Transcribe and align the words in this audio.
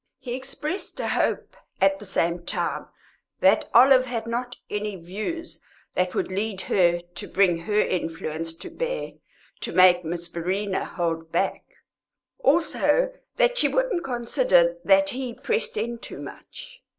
He 0.17 0.33
expressed 0.33 0.99
a 0.99 1.09
hope 1.09 1.55
at 1.79 1.99
the 1.99 2.07
same 2.07 2.43
time 2.43 2.87
that 3.39 3.69
Olive 3.71 4.05
had 4.07 4.25
not 4.25 4.55
any 4.67 4.95
views 4.95 5.61
that 5.93 6.15
would 6.15 6.31
lead 6.31 6.61
her 6.61 7.01
to 7.13 7.27
bring 7.27 7.59
her 7.59 7.79
influence 7.79 8.55
to 8.55 8.71
bear 8.71 9.11
to 9.59 9.71
make 9.71 10.03
Miss 10.03 10.25
Verena 10.25 10.85
hold 10.85 11.31
back; 11.31 11.65
also 12.39 13.13
that 13.35 13.59
she 13.59 13.67
wouldn't 13.67 14.03
consider 14.03 14.77
that 14.83 15.09
he 15.11 15.35
pressed 15.35 15.77
in 15.77 15.99
too 15.99 16.19
much. 16.19 16.81